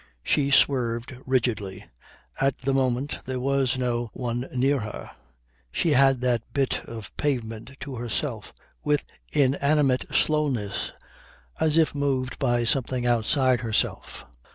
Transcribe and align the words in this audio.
She 0.23 0.49
swerved 0.49 1.15
rigidly 1.27 1.85
at 2.39 2.57
the 2.57 2.73
moment 2.73 3.19
there 3.25 3.39
was 3.39 3.77
no 3.77 4.09
one 4.15 4.47
near 4.51 4.79
her; 4.79 5.11
she 5.71 5.91
had 5.91 6.21
that 6.21 6.41
bit 6.53 6.83
of 6.85 7.15
pavement 7.17 7.73
to 7.81 7.97
herself 7.97 8.51
with 8.83 9.05
inanimate 9.31 10.07
slowness 10.11 10.91
as 11.59 11.77
if 11.77 11.93
moved 11.93 12.39
by 12.39 12.63
something 12.63 13.05
outside 13.05 13.61
herself. 13.61 14.25